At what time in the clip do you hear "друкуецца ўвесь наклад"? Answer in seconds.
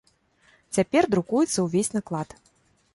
1.13-2.29